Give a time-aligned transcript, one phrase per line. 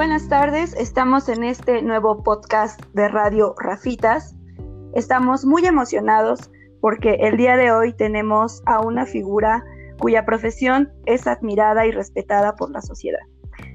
[0.00, 4.34] Buenas tardes, estamos en este nuevo podcast de Radio Rafitas.
[4.94, 9.62] Estamos muy emocionados porque el día de hoy tenemos a una figura
[9.98, 13.20] cuya profesión es admirada y respetada por la sociedad.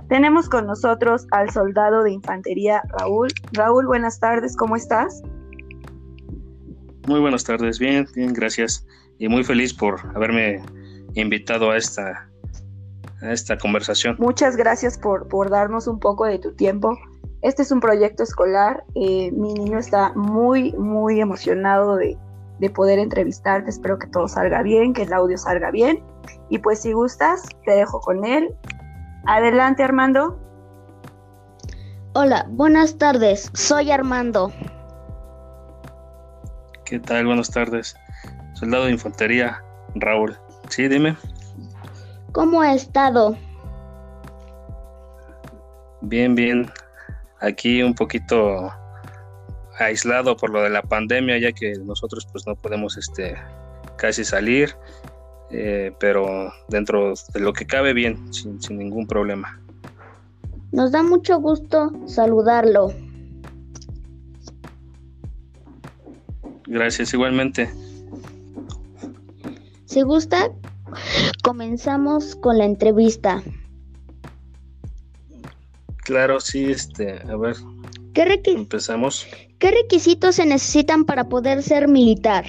[0.09, 3.27] Tenemos con nosotros al soldado de infantería Raúl.
[3.53, 5.21] Raúl, buenas tardes, ¿cómo estás?
[7.07, 8.83] Muy buenas tardes, bien, bien, gracias.
[9.19, 10.63] Y muy feliz por haberme
[11.13, 12.27] invitado a esta,
[13.21, 14.15] a esta conversación.
[14.19, 16.97] Muchas gracias por, por darnos un poco de tu tiempo.
[17.41, 18.83] Este es un proyecto escolar.
[18.95, 22.17] Eh, mi niño está muy, muy emocionado de,
[22.59, 23.69] de poder entrevistarte.
[23.69, 26.03] Espero que todo salga bien, que el audio salga bien.
[26.49, 28.53] Y pues si gustas, te dejo con él.
[29.27, 30.39] Adelante, Armando.
[32.13, 33.51] Hola, buenas tardes.
[33.53, 34.51] Soy Armando.
[36.85, 37.25] ¿Qué tal?
[37.25, 37.95] Buenas tardes.
[38.53, 39.61] Soldado de infantería,
[39.95, 40.37] Raúl.
[40.69, 41.17] Sí, dime.
[42.35, 43.37] ¿Cómo ha estado?
[46.01, 46.69] Bien, bien.
[47.39, 48.69] Aquí un poquito
[49.79, 53.37] aislado por lo de la pandemia, ya que nosotros pues no podemos este
[53.95, 54.75] casi salir,
[55.49, 59.57] eh, pero dentro de lo que cabe bien, sin, sin ningún problema.
[60.73, 62.91] Nos da mucho gusto saludarlo.
[66.67, 67.69] Gracias, igualmente.
[69.85, 70.51] Si gusta,
[71.45, 73.43] comenzamos con la entrevista.
[75.97, 77.55] Claro, sí, este, a ver,
[78.15, 79.27] ¿Qué, empezamos.
[79.59, 82.45] qué requisitos se necesitan para poder ser militar?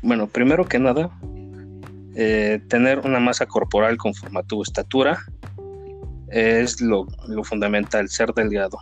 [0.00, 1.10] Bueno, primero que nada,
[2.16, 5.18] eh, tener una masa corporal conforme a tu estatura
[6.28, 8.78] es lo, lo fundamental, ser delgado.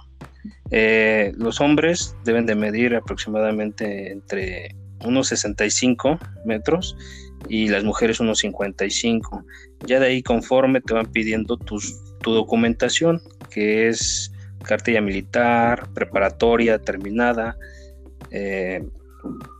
[0.70, 6.96] Eh, los hombres deben de medir aproximadamente entre unos 65 metros
[7.48, 9.44] y las mujeres unos 55.
[9.86, 16.78] Ya de ahí conforme te van pidiendo tus, tu documentación, que es cartilla militar, preparatoria
[16.78, 17.56] terminada,
[18.30, 18.84] eh,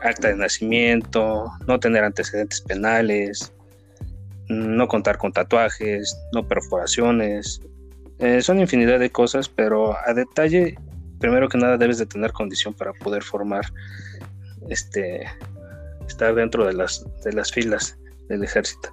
[0.00, 3.53] acta de nacimiento, no tener antecedentes penales,
[4.49, 7.61] no contar con tatuajes, no perforaciones.
[8.19, 10.77] Eh, son infinidad de cosas, pero a detalle,
[11.19, 13.65] primero que nada debes de tener condición para poder formar,
[14.69, 15.25] este,
[16.06, 18.89] estar dentro de las, de las filas del ejército.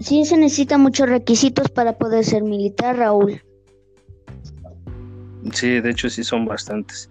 [0.00, 3.42] Sí se necesitan muchos requisitos para poder ser militar, Raúl.
[5.52, 7.10] Sí, de hecho sí son bastantes.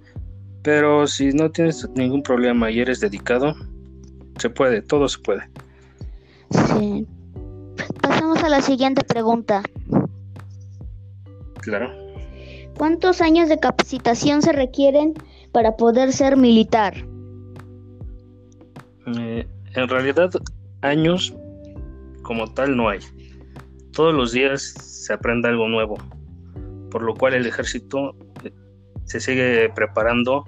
[0.61, 3.55] Pero si no tienes ningún problema y eres dedicado,
[4.37, 5.49] se puede, todo se puede.
[6.51, 7.05] Sí.
[8.01, 9.63] Pasamos a la siguiente pregunta.
[11.61, 11.91] Claro.
[12.77, 15.13] ¿Cuántos años de capacitación se requieren
[15.57, 16.93] para poder ser militar?
[19.07, 20.29] Eh, en realidad,
[20.81, 21.33] años
[22.21, 22.99] como tal no hay.
[23.91, 25.97] Todos los días se aprende algo nuevo,
[26.91, 28.53] por lo cual el ejército eh,
[29.05, 30.45] se sigue preparando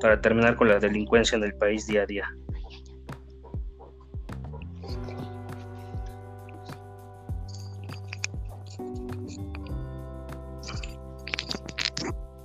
[0.00, 2.32] para terminar con la delincuencia en el país día a día.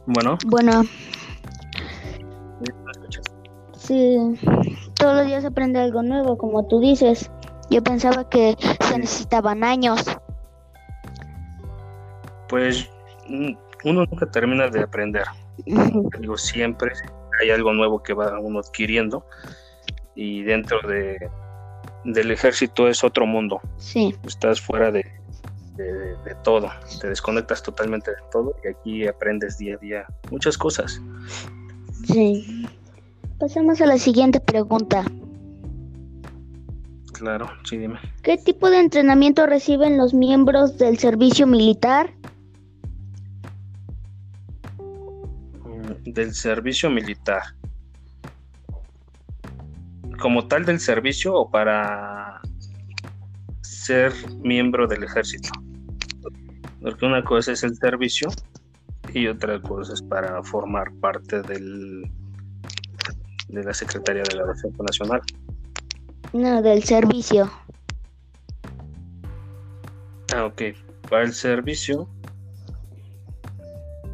[0.07, 0.83] Bueno, Bueno,
[3.87, 4.17] sí,
[4.95, 7.29] todos los días se aprende algo nuevo, como tú dices.
[7.69, 10.03] Yo pensaba que se necesitaban años.
[12.47, 12.89] pues
[13.27, 13.53] mm,
[13.85, 15.23] uno nunca termina de aprender.
[16.19, 16.91] Digo, siempre
[17.41, 19.25] hay algo nuevo que va uno adquiriendo
[20.15, 21.17] y dentro de,
[22.03, 23.59] del ejército es otro mundo.
[23.77, 25.03] Sí, Estás fuera de,
[25.75, 26.69] de- de todo,
[27.01, 31.01] te desconectas totalmente de todo y aquí aprendes día a día muchas cosas.
[32.05, 32.67] sí.
[33.39, 35.03] Pasamos a la siguiente pregunta.
[37.11, 37.99] Claro, sí, dime.
[38.23, 42.13] ¿Qué tipo de entrenamiento reciben los miembros del servicio militar?
[45.63, 47.41] Mm, Del servicio militar.
[50.19, 52.41] ¿Como tal del servicio o para
[53.61, 55.49] ser miembro del ejército?
[56.81, 58.29] Porque una cosa es el servicio
[59.13, 62.09] y otra cosa es para formar parte del,
[63.47, 65.21] de la Secretaría de la Defensa Nacional.
[66.33, 67.49] No, del servicio.
[70.35, 70.61] Ah, ok.
[71.09, 72.09] Para el servicio,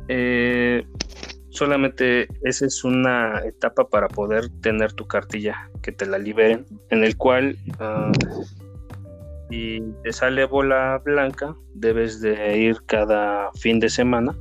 [0.08, 0.86] eh,
[1.50, 7.04] solamente esa es una etapa para poder tener tu cartilla, que te la liberen, en
[7.04, 8.12] el cual ah,
[9.50, 14.36] si te sale bola blanca, debes de ir cada fin de semana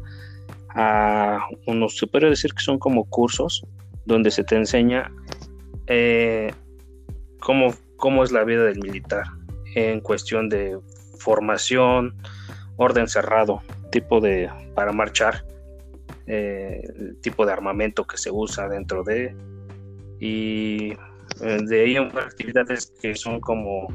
[0.75, 3.65] a unos, se puede decir que son como cursos,
[4.11, 5.11] donde se te enseña
[5.87, 6.53] eh,
[7.39, 9.25] cómo, cómo es la vida del militar
[9.75, 10.79] en cuestión de
[11.19, 12.15] formación,
[12.77, 15.45] orden cerrado, tipo de para marchar,
[16.27, 19.35] eh, el tipo de armamento que se usa dentro de
[20.19, 20.93] y
[21.41, 23.89] eh, de ahí actividades que son como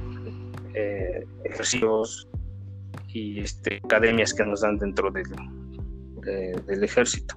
[0.74, 2.28] eh, ejercicios
[3.08, 7.36] y este, academias que nos dan dentro del ejército.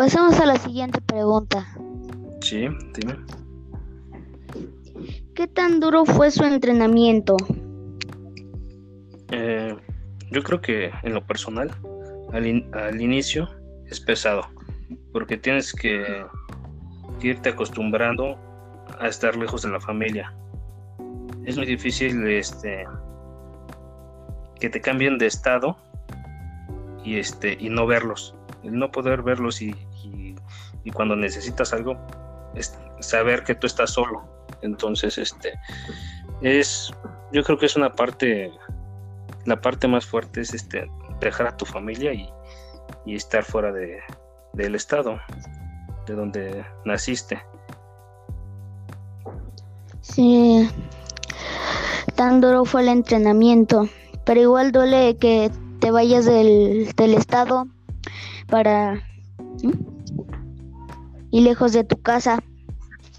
[0.00, 1.66] Pasamos a la siguiente pregunta.
[2.40, 3.16] Sí, dime.
[5.34, 7.36] ¿Qué tan duro fue su entrenamiento?
[9.30, 9.76] Eh,
[10.30, 11.70] yo creo que en lo personal,
[12.32, 13.50] al, inicio
[13.90, 14.46] es pesado,
[15.12, 16.24] porque tienes que
[17.20, 18.38] irte acostumbrando
[19.00, 20.34] a estar lejos de la familia.
[21.44, 22.86] Es muy difícil este,
[24.58, 25.76] que te cambien de estado
[27.04, 28.34] y, este, y no verlos.
[28.62, 29.74] El no poder verlos y,
[30.84, 31.96] y cuando necesitas algo,
[32.54, 34.22] es saber que tú estás solo.
[34.62, 35.52] Entonces, este,
[36.42, 36.92] es,
[37.32, 38.52] yo creo que es una parte,
[39.46, 40.90] la parte más fuerte es este,
[41.20, 42.28] dejar a tu familia y,
[43.06, 44.00] y estar fuera de,
[44.52, 45.18] del estado
[46.06, 47.42] de donde naciste.
[50.00, 50.68] Sí,
[52.14, 53.88] tan duro fue el entrenamiento,
[54.24, 55.50] pero igual duele que
[55.80, 57.66] te vayas del, del estado
[58.48, 59.02] para
[61.30, 62.42] y lejos de tu casa.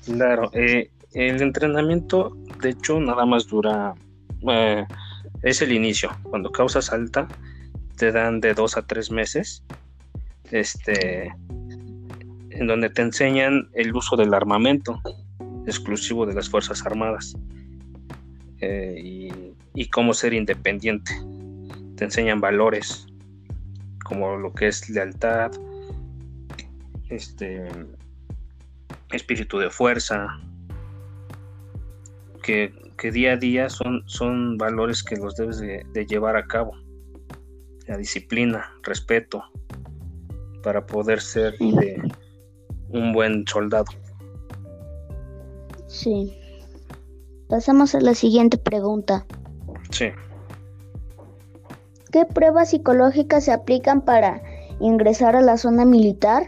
[0.06, 3.94] Claro, eh, el entrenamiento de hecho nada más dura,
[4.50, 4.86] eh,
[5.44, 7.28] es el inicio, cuando causas alta
[7.98, 9.64] te dan de dos a tres meses,
[10.52, 11.34] este,
[12.50, 15.02] en donde te enseñan el uso del armamento
[15.68, 17.36] exclusivo de las Fuerzas Armadas
[18.60, 19.30] eh, y,
[19.74, 21.12] y cómo ser independiente.
[21.96, 23.08] Te enseñan valores
[24.04, 25.52] como lo que es lealtad,
[27.10, 27.68] este
[29.12, 30.40] espíritu de fuerza,
[32.42, 32.74] que,
[33.12, 36.74] día a día son, son valores que los debes de, llevar a cabo.
[37.88, 39.44] La disciplina, respeto,
[40.64, 41.56] para poder ser
[42.90, 43.86] un buen soldado.
[45.88, 46.38] Sí.
[47.50, 49.26] Pasamos a la siguiente pregunta.
[49.90, 50.06] Sí.
[52.12, 54.42] ¿Qué pruebas psicológicas se aplican para
[54.80, 56.48] ingresar a la zona militar?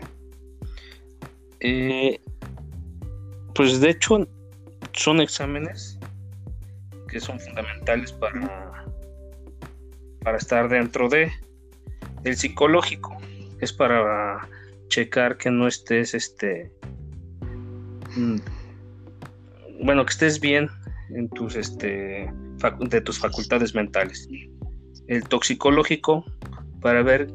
[1.60, 2.20] Eh,
[3.56, 4.28] pues de hecho
[4.94, 6.00] son exámenes
[7.08, 8.86] que son fundamentales para,
[10.24, 11.32] para estar dentro de
[12.24, 13.18] el psicológico.
[13.60, 14.48] Es para
[14.88, 16.72] checar que no estés este
[18.16, 18.38] mm,
[19.84, 20.70] bueno que estés bien
[21.10, 22.32] en tus este
[22.80, 24.28] de tus facultades mentales.
[25.08, 26.26] El toxicológico
[26.82, 27.28] para ver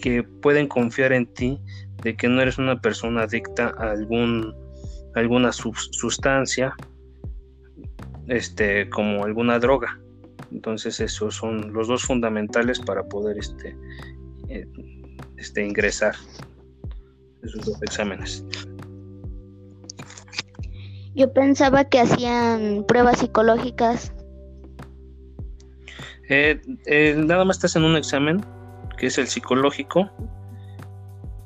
[0.00, 1.60] que pueden confiar en ti
[2.02, 4.54] de que no eres una persona adicta a algún
[5.14, 6.74] alguna sustancia
[8.28, 10.00] este como alguna droga.
[10.52, 13.76] Entonces esos son los dos fundamentales para poder este
[14.48, 14.66] eh,
[15.36, 16.14] este ingresar
[17.42, 18.44] esos dos exámenes.
[21.14, 24.12] Yo pensaba que hacían pruebas psicológicas.
[26.28, 28.44] Eh, eh, nada más estás en un examen
[28.96, 30.08] que es el psicológico.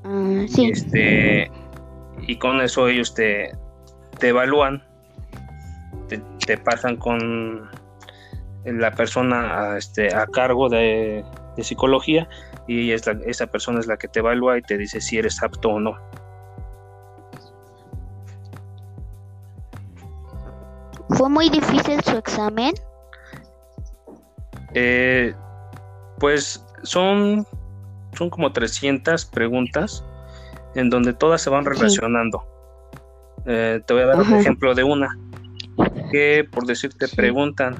[0.05, 0.67] Ah, sí.
[0.67, 1.51] Este,
[2.27, 3.53] y con eso ellos te,
[4.19, 4.83] te evalúan,
[6.47, 7.71] te, pasan con
[8.65, 11.25] la persona a, este, a cargo de,
[11.59, 12.29] psicología
[12.67, 15.81] y esa persona es la que te evalúa y te dice si eres apto o
[15.81, 15.97] no.
[21.11, 22.75] ¿Fue muy difícil su examen?
[24.75, 25.33] Eh,
[26.19, 27.47] pues son
[28.15, 30.05] son como 300 preguntas
[30.75, 32.45] en donde todas se van relacionando.
[33.47, 35.09] Eh, te voy a dar un ejemplo de una
[36.11, 37.77] que por decirte preguntan,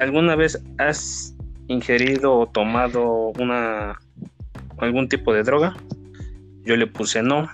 [0.00, 1.34] ¿alguna vez has
[1.68, 3.98] ingerido o tomado una
[4.78, 5.74] algún tipo de droga?
[6.64, 7.48] Yo le puse no.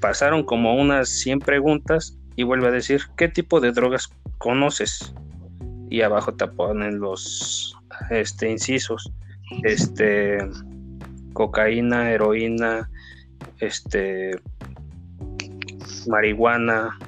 [0.00, 5.14] Pasaron como unas 100 preguntas y vuelve a decir, ¿qué tipo de drogas conoces?
[5.90, 7.76] Y abajo te ponen los
[8.10, 9.12] este, incisos
[9.62, 10.38] este,
[11.32, 12.90] cocaína, heroína,
[13.58, 14.38] este,
[16.06, 16.98] marihuana,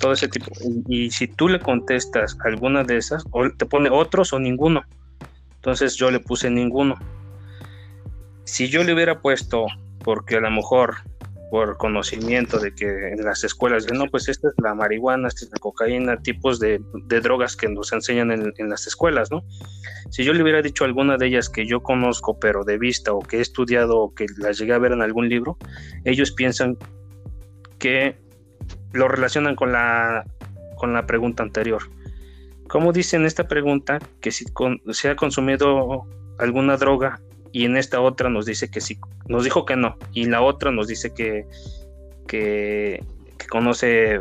[0.00, 0.50] todo ese tipo.
[0.88, 4.82] Y, si tú le contestas alguna de esas, o te pone otros o ninguno.
[5.56, 6.96] Entonces yo le puse ninguno.
[8.44, 9.66] Si yo le hubiera puesto,
[10.04, 10.96] porque a lo mejor
[11.52, 15.50] por conocimiento de que en las escuelas, no, pues esta es la marihuana, esta es
[15.50, 16.80] la cocaína, tipos de,
[17.20, 19.44] drogas que nos enseñan en, las escuelas, ¿no?
[20.08, 23.18] Si yo le hubiera dicho alguna de ellas que yo conozco, pero de vista, o
[23.18, 25.58] que he estudiado, o que las llegué a ver en algún libro,
[26.06, 26.78] ellos piensan
[27.78, 28.16] que
[28.94, 30.24] lo relacionan con la,
[30.76, 31.82] con la pregunta anterior.
[32.66, 34.46] Como dice en esta pregunta que si
[34.92, 36.06] se ha consumido
[36.38, 37.20] alguna droga
[37.52, 40.70] y en esta otra nos dice que sí, nos dijo que no, y la otra
[40.70, 41.46] nos dice que,
[42.26, 43.04] que,
[43.50, 44.20] conoce,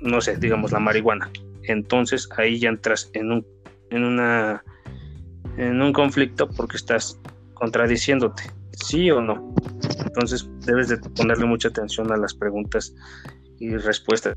[0.00, 1.30] no sé, digamos la marihuana.
[1.62, 3.46] Entonces ahí ya entras en un,
[3.90, 4.62] en una,
[5.56, 7.18] en un conflicto porque estás
[7.54, 8.42] contradiciéndote,
[8.72, 9.54] sí o no.
[10.04, 12.94] Entonces debes de ponerle mucha atención a las preguntas
[13.58, 14.36] y respuestas.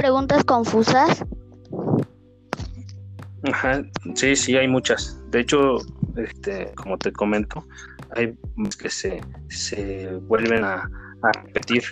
[0.00, 1.26] Preguntas confusas?
[3.42, 3.82] Ajá,
[4.14, 5.20] sí, sí, hay muchas.
[5.30, 5.76] De hecho,
[6.16, 7.62] este, como te comento,
[8.16, 8.34] hay
[8.80, 10.88] que se, se vuelven a,
[11.44, 11.82] repetir,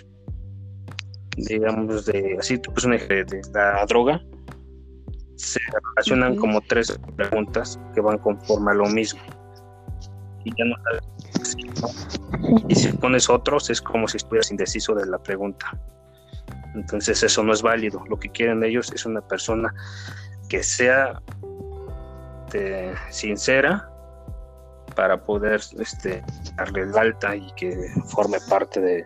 [1.37, 4.19] digamos, de así, pues un ejemplo de la droga,
[5.35, 5.59] se
[5.95, 9.21] relacionan como tres preguntas que van conforme a lo mismo.
[10.45, 10.75] Y ya no
[12.67, 15.79] Y si pones otros, es como si estuvieras indeciso de la pregunta.
[16.75, 18.03] Entonces eso no es válido.
[18.09, 19.73] Lo que quieren ellos es una persona
[20.47, 21.21] que sea
[22.49, 23.87] este, sincera
[24.95, 26.23] para poder este,
[26.57, 29.05] darle el alta y que forme parte de,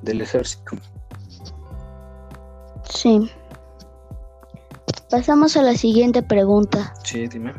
[0.00, 0.72] del ejército.
[2.88, 3.30] Sí.
[5.10, 6.94] Pasamos a la siguiente pregunta.
[7.04, 7.52] Sí, dime.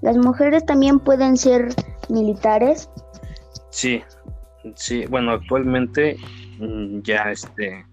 [0.00, 1.74] ¿Las mujeres también pueden ser
[2.08, 2.88] militares?
[3.68, 4.02] Sí,
[4.76, 6.16] Sí, bueno, actualmente
[6.58, 7.84] mm, ya este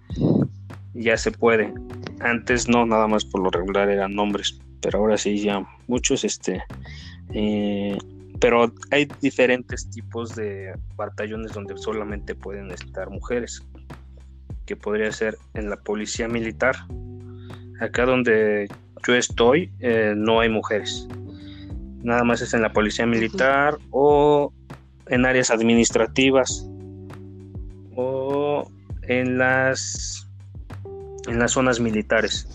[0.94, 1.74] ya se puede.
[2.20, 6.64] Antes no, nada más por lo regular eran hombres, pero ahora sí ya muchos este
[7.34, 7.98] eh,
[8.42, 13.64] pero hay diferentes tipos de batallones donde solamente pueden estar mujeres,
[14.66, 16.76] que podría ser en la policía militar.
[17.80, 18.68] Acá donde
[19.08, 21.08] yo estoy eh, no hay mujeres,
[22.04, 24.52] nada más es en la policía militar o
[25.12, 26.66] en áreas administrativas
[27.96, 28.68] o
[29.04, 30.28] en las
[31.28, 32.48] en las zonas militares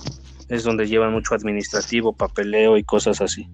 [0.49, 3.49] es donde llevan mucho administrativo, papeleo y cosas así.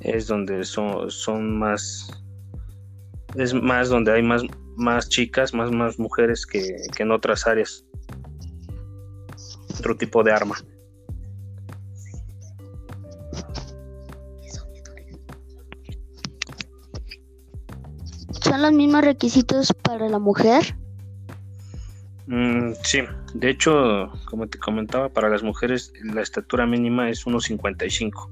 [0.00, 2.22] Es donde son, son más
[3.36, 4.42] es más donde hay más
[4.76, 7.84] más chicas, más más mujeres que, que en otras áreas.
[9.78, 10.56] Otro tipo de arma.
[18.50, 20.74] ¿Son los mismos requisitos para la mujer?
[22.26, 22.98] Mm, sí,
[23.34, 28.28] de hecho, como te comentaba, para las mujeres la estatura mínima es 1,55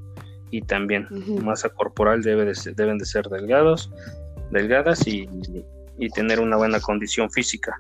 [0.51, 1.07] y también
[1.45, 3.93] masa corporal debe de deben de ser delgados,
[4.51, 5.29] delgadas y,
[6.17, 7.79] tener una buena condición física.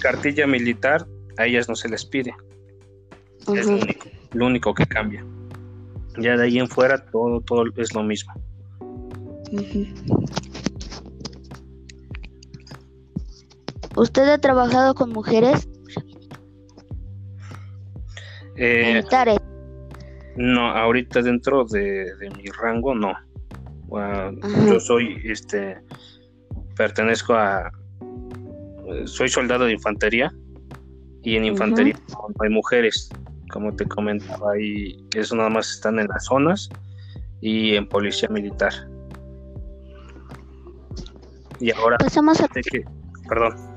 [0.00, 2.34] Cartilla militar a ellas no se les pide,
[3.54, 5.22] es lo único, lo único, que cambia.
[6.16, 8.32] Ya de ahí en fuera todo, todo es lo mismo.
[13.96, 15.68] ¿Usted ha trabajado con mujeres?
[18.56, 19.38] Eh, Militares.
[20.36, 22.06] No, ahorita dentro de,
[22.36, 23.12] mi rango no.
[24.66, 25.78] yo soy, este,
[26.76, 27.70] pertenezco a,
[29.04, 30.32] soy soldado de infantería
[31.22, 33.10] y en infantería no hay mujeres,
[33.50, 36.70] como te comentaba, y eso nada más están en las zonas
[37.40, 38.72] y en policía militar.
[41.60, 42.48] Y ahora, Pasamos a...
[42.48, 42.84] que,
[43.28, 43.71] perdón.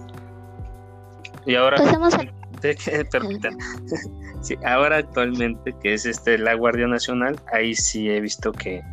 [1.45, 1.77] Y ahora,
[4.65, 8.83] ahora actualmente, que es este la Guardia Nacional, ahí sí he visto que,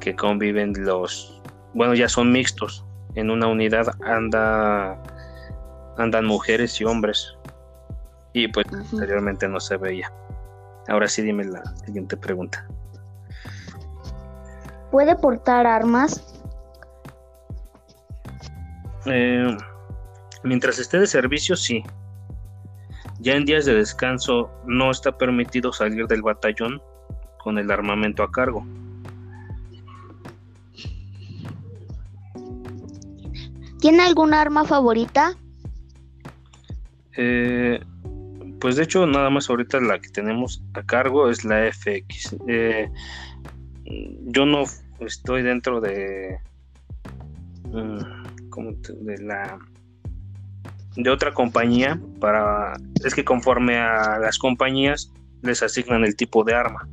[0.00, 1.42] que conviven los,
[1.74, 2.84] bueno, ya son mixtos.
[3.14, 5.02] En una unidad anda
[5.96, 7.36] andan mujeres y hombres.
[8.32, 10.12] Y pues anteriormente no se veía.
[10.88, 12.66] Ahora sí dime la siguiente pregunta.
[14.90, 16.22] ¿Puede portar armas?
[19.06, 19.56] Eh,
[20.46, 21.82] Mientras esté de servicio, sí.
[23.18, 26.80] Ya en días de descanso no está permitido salir del batallón
[27.38, 28.64] con el armamento a cargo.
[33.80, 35.36] ¿Tiene alguna arma favorita?
[37.16, 37.80] Eh,
[38.60, 42.36] pues de hecho nada más ahorita la que tenemos a cargo es la FX.
[42.46, 42.88] Eh,
[44.26, 44.62] yo no
[45.00, 46.38] estoy dentro de,
[47.64, 49.58] mm, de la
[50.96, 52.74] de otra compañía para
[53.04, 55.12] es que conforme a las compañías
[55.42, 56.88] les asignan el tipo de arma.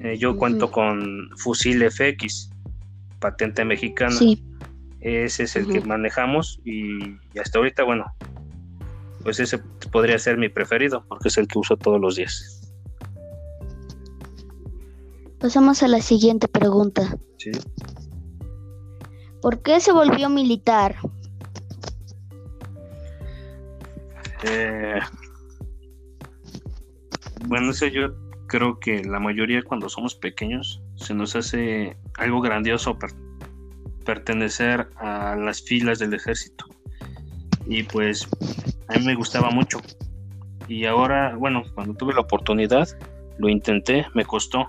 [0.00, 2.50] Eh, yo cuento con fusil FX,
[3.18, 4.16] patente mexicana.
[5.00, 8.04] Ese es el que manejamos y, hasta ahorita, bueno,
[9.22, 9.58] pues ese
[9.90, 12.72] podría ser mi preferido porque es el que uso todos los días.
[15.40, 17.16] Pasamos a la siguiente pregunta.
[17.38, 17.50] Sí.
[19.40, 20.96] ¿Por qué se volvió militar?
[24.44, 24.98] Eh,
[27.46, 28.14] bueno, eso yo
[28.46, 32.98] creo que la mayoría cuando somos pequeños se nos hace algo grandioso
[34.04, 36.66] pertenecer a las filas del ejército.
[37.66, 38.28] Y pues
[38.88, 39.80] a mí me gustaba mucho.
[40.68, 42.88] Y ahora, bueno, cuando tuve la oportunidad,
[43.38, 44.66] lo intenté, me costó,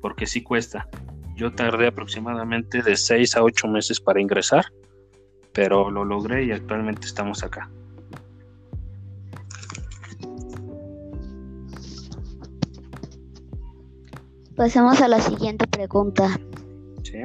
[0.00, 0.88] porque sí cuesta.
[1.36, 4.66] Yo tardé aproximadamente de 6 a 8 meses para ingresar,
[5.52, 7.70] pero lo logré y actualmente estamos acá.
[14.56, 16.38] Pasemos a la siguiente pregunta.
[17.02, 17.18] Sí.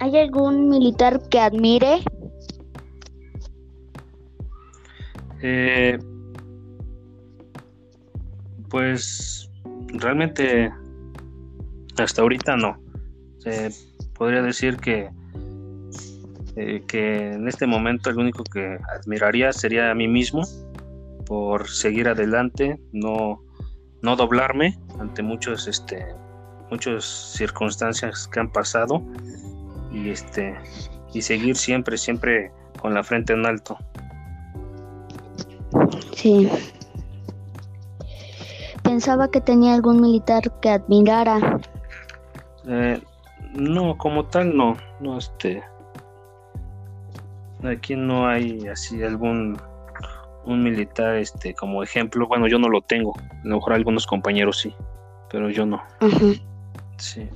[0.00, 2.02] ¿Hay algún militar que admire?
[5.42, 5.98] Eh,
[8.68, 9.50] pues
[9.88, 10.70] realmente
[11.98, 12.78] hasta ahorita no.
[13.38, 13.70] Se
[14.14, 15.08] podría decir que,
[16.56, 20.42] eh, que en este momento el único que admiraría sería a mí mismo
[21.26, 23.42] por seguir adelante, no,
[24.02, 26.06] no doblarme ante muchos, este,
[26.70, 29.02] muchas circunstancias que han pasado
[29.92, 30.54] y este
[31.12, 33.78] y seguir siempre, siempre con la frente en alto.
[36.14, 36.50] Sí.
[38.82, 41.58] Pensaba que tenía algún militar que admirara.
[42.66, 43.00] Eh,
[43.54, 45.62] no, como tal no, no este.
[47.64, 49.56] Aquí no hay así algún
[50.46, 52.26] un militar este como ejemplo.
[52.26, 53.14] Bueno, yo no lo tengo.
[53.18, 54.74] A lo mejor algunos compañeros sí,
[55.30, 55.82] pero yo no.
[56.98, 57.28] Sí.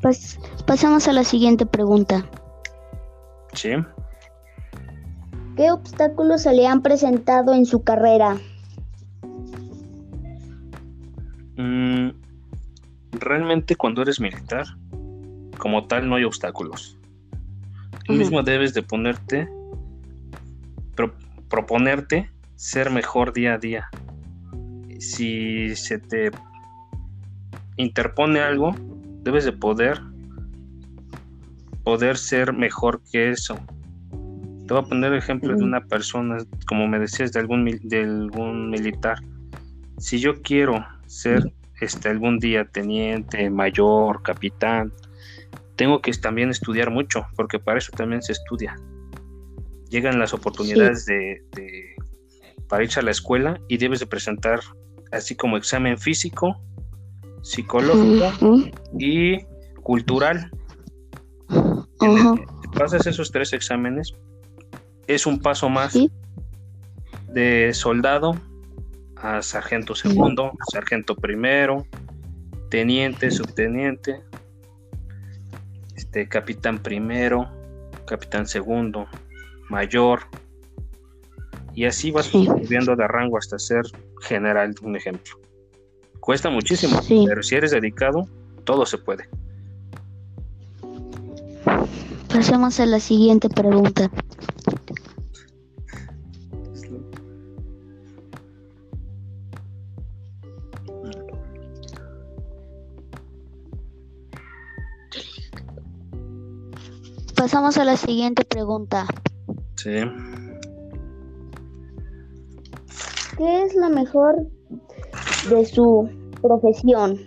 [0.00, 2.24] Pues pasamos a la siguiente pregunta.
[3.54, 3.70] Sí.
[5.56, 8.36] ¿Qué obstáculos se le han presentado en su carrera?
[11.56, 12.10] Mm,
[13.12, 14.66] realmente cuando eres militar,
[15.58, 16.98] como tal, no hay obstáculos.
[18.04, 19.48] Tú mismo debes de ponerte,
[21.48, 22.33] proponerte
[22.64, 23.90] ser mejor día a día.
[24.98, 26.30] Si se te
[27.76, 28.74] interpone algo,
[29.22, 30.00] debes de poder
[31.84, 33.54] poder ser mejor que eso.
[34.66, 38.00] Te voy a poner el ejemplo de una persona, como me decías, de algún, de
[38.00, 39.18] algún militar.
[39.98, 44.90] Si yo quiero ser este, algún día teniente, mayor, capitán,
[45.76, 48.74] tengo que también estudiar mucho, porque para eso también se estudia.
[49.90, 51.42] Llegan las oportunidades de,
[52.68, 54.60] para irse a la escuela y debes de presentar
[55.12, 56.60] así como examen físico,
[57.42, 58.32] psicológico
[58.98, 59.44] y
[59.82, 60.50] cultural.
[61.50, 64.14] Si pasas esos tres exámenes,
[65.06, 65.96] es un paso más
[67.28, 68.34] de soldado
[69.16, 71.86] a sargento segundo, sargento primero,
[72.70, 74.22] teniente, subteniente,
[75.96, 77.48] este capitán primero,
[78.06, 79.06] capitán segundo,
[79.68, 80.20] mayor,
[81.74, 83.84] y así vas subiendo de rango hasta ser
[84.22, 85.38] general, un ejemplo.
[86.20, 88.26] Cuesta muchísimo, pero si eres dedicado,
[88.64, 89.28] todo se puede.
[92.28, 94.10] Pasemos a la siguiente pregunta.
[107.36, 109.06] Pasamos a la siguiente pregunta.
[109.76, 110.00] Sí.
[113.36, 114.46] ¿Qué es lo mejor
[115.48, 116.08] de su
[116.40, 117.18] profesión?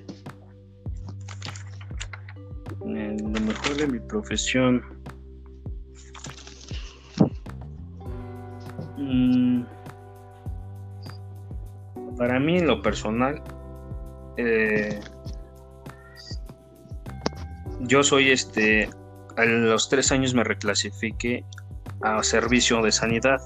[2.85, 4.81] Eh, lo mejor de mi profesión.
[8.97, 9.63] Mm,
[12.17, 13.41] para mí, en lo personal,
[14.37, 14.99] eh,
[17.81, 18.89] yo soy este.
[19.35, 21.43] A los tres años me reclasifique
[22.01, 23.39] a servicio de sanidad.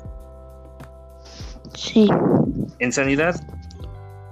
[1.73, 2.07] Sí.
[2.81, 3.35] En sanidad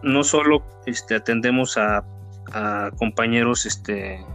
[0.01, 2.03] no solo este, atendemos a,
[2.97, 4.25] compañeros este,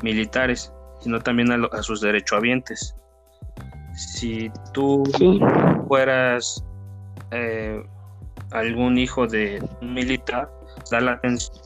[0.00, 2.94] militares, sino también a, sus derechohabientes.
[3.96, 5.02] Si tú
[5.88, 6.64] fueras
[7.32, 7.82] eh,
[8.52, 10.48] algún hijo de un militar,
[10.92, 11.58] da la atención,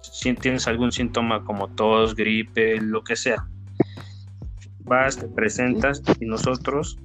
[0.00, 3.48] si tienes algún síntoma como tos, gripe, lo que sea,
[4.84, 7.00] vas, te presentas y nosotros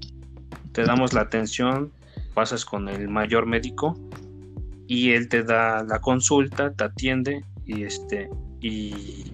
[0.74, 1.92] te damos la atención,
[2.34, 3.98] pasas con el mayor médico
[4.88, 8.30] y él te da la consulta, te atiende y este
[8.62, 9.26] y,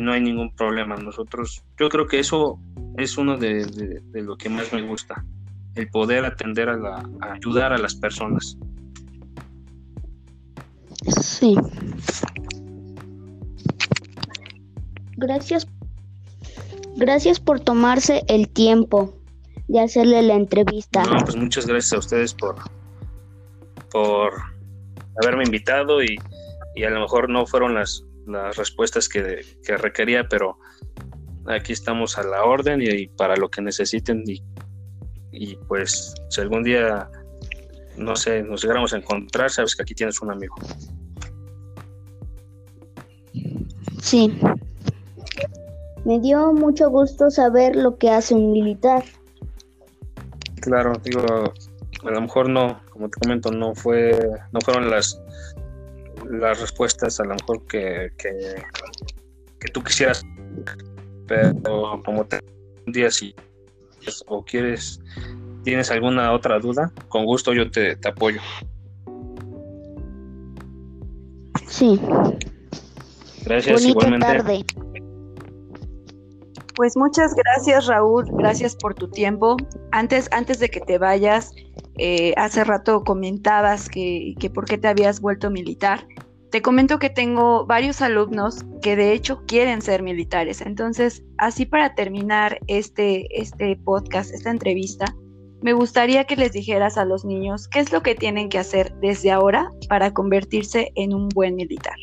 [0.00, 0.96] no hay ningún problema.
[0.96, 2.60] Nosotros, yo creo que eso
[2.98, 5.24] es uno de, lo que más me gusta,
[5.74, 8.58] el poder atender a, la, ayudar a las personas.
[11.20, 11.56] Sí.
[15.16, 15.66] Gracias.
[16.96, 19.17] Gracias por tomarse el tiempo
[19.68, 21.04] de hacerle la entrevista.
[21.04, 22.56] No, pues muchas gracias a ustedes por,
[23.90, 24.32] por
[25.22, 26.18] haberme invitado y,
[26.84, 29.42] a lo mejor no fueron las, las respuestas que,
[29.78, 30.56] requería, pero
[31.46, 34.42] aquí estamos a la orden y, para lo que necesiten y,
[35.32, 37.10] y, pues si algún día,
[37.96, 40.54] no sé, nos llegáramos a encontrar, sabes que aquí tienes un amigo.
[44.00, 44.38] Sí.
[46.04, 49.04] Me dio mucho gusto saber lo que hace un militar.
[50.60, 51.22] Claro, digo,
[52.04, 54.18] a lo mejor no, como te comento, no fue,
[54.52, 55.20] no fueron las
[56.28, 60.24] las respuestas a lo mejor que, que, tú quisieras,
[61.26, 62.40] pero como te
[62.86, 63.34] un día si
[64.26, 65.00] o quieres,
[65.64, 68.40] tienes alguna otra duda, con gusto yo te, te apoyo.
[71.66, 72.00] Sí.
[73.44, 74.26] Gracias, igualmente.
[74.26, 74.64] Tarde.
[76.78, 79.56] Pues muchas gracias Raúl, gracias por tu tiempo.
[79.90, 81.50] Antes, antes de que te vayas,
[81.96, 86.06] eh, hace rato comentabas que, que por qué te habías vuelto militar.
[86.52, 90.60] Te comento que tengo varios alumnos que de hecho quieren ser militares.
[90.60, 95.06] Entonces, así para terminar este, este podcast, esta entrevista,
[95.62, 98.94] me gustaría que les dijeras a los niños qué es lo que tienen que hacer
[99.00, 101.96] desde ahora para convertirse en un buen militar.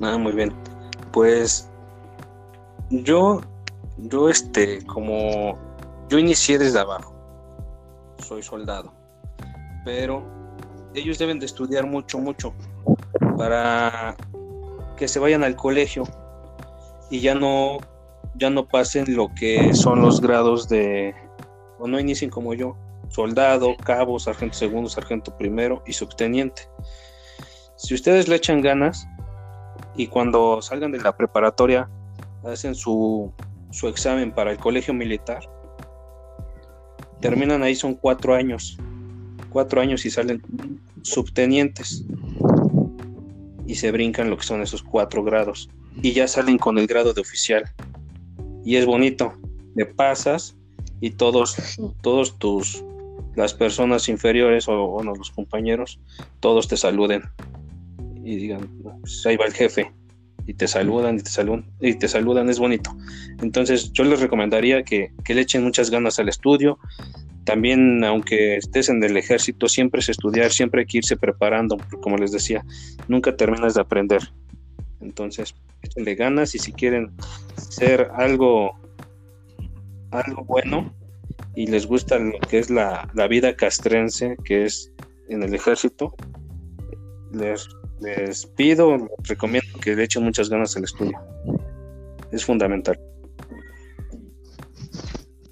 [0.00, 0.50] Ah, muy bien.
[1.12, 1.70] Pues
[2.90, 3.40] yo,
[4.02, 5.58] yo este, como
[6.08, 7.14] yo inicié desde abajo
[8.22, 8.92] soy soldado.
[9.84, 10.22] Pero
[10.94, 12.54] ellos deben de estudiar mucho, mucho
[13.36, 14.16] para
[14.96, 16.04] que se vayan al colegio
[17.10, 17.78] y ya no,
[18.34, 21.14] ya no pasen lo que son los grados de,
[21.78, 22.76] o no inicien como yo,
[23.08, 26.62] soldado, cabo, sargento segundo, sargento primero y subteniente.
[27.76, 29.08] Si ustedes le echan ganas
[29.96, 31.88] y cuando salgan de la preparatoria
[32.44, 33.32] hacen su,
[33.70, 35.40] su examen para el colegio militar,
[37.20, 38.78] terminan ahí son cuatro años,
[39.50, 40.42] cuatro años y salen
[41.02, 42.04] subtenientes.
[43.66, 45.70] Y se brincan lo que son esos cuatro grados.
[46.02, 47.64] Y ya salen con el grado de oficial.
[48.64, 49.32] Y es bonito,
[49.76, 50.56] le pasas
[51.00, 51.56] y todos,
[52.02, 52.84] todos tus
[53.36, 56.00] las personas inferiores o, los compañeros,
[56.40, 57.22] todos te saluden.
[58.24, 58.68] Y digan,
[59.00, 59.92] pues ahí va el jefe
[60.50, 62.90] y te saludan y te saludan y te saludan, es bonito.
[63.40, 66.76] Entonces yo les recomendaría que, le echen muchas ganas al estudio.
[67.44, 72.16] También, aunque estés en el ejército, siempre es estudiar, siempre hay que irse preparando, como
[72.16, 72.64] les decía,
[73.06, 74.22] nunca terminas de aprender.
[75.00, 77.12] Entonces, échenle ganas y si quieren
[77.54, 78.72] ser algo,
[80.10, 80.92] algo bueno
[81.54, 84.92] y les gusta lo que es la, la vida castrense, que es
[85.28, 86.16] en el ejército,
[87.32, 87.68] les
[88.00, 91.18] les pido, les recomiendo que le echen muchas ganas al estudio.
[92.32, 92.98] Es fundamental.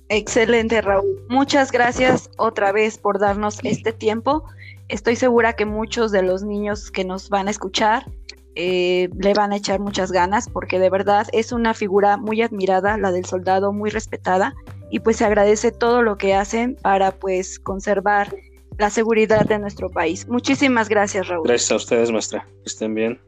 [0.09, 1.27] Excelente, Raúl.
[1.29, 4.45] Muchas gracias otra vez por darnos este tiempo.
[4.89, 8.07] Estoy segura que muchos de los niños que nos van a escuchar
[8.55, 12.97] eh, le van a echar muchas ganas porque de verdad es una figura muy admirada,
[12.97, 14.55] la del soldado, muy respetada
[14.91, 18.35] y pues se agradece todo lo que hacen para pues conservar
[18.79, 20.27] la seguridad de nuestro país.
[20.29, 21.47] Muchísimas gracias, Raúl.
[21.47, 22.47] Gracias a ustedes, maestra.
[22.62, 23.21] Que estén bien.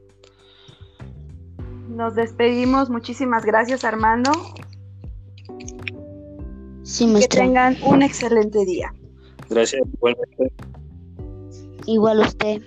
[1.88, 2.88] Nos despedimos.
[2.88, 4.30] Muchísimas gracias, Armando.
[6.82, 7.40] Sí, maestra.
[7.40, 8.94] Que tengan un excelente día.
[9.48, 10.52] Gracias, igualmente.
[11.86, 12.62] Igual usted.